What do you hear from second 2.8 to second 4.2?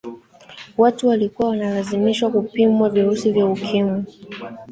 virusi vya ukimwi